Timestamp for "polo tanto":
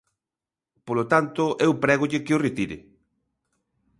0.87-1.43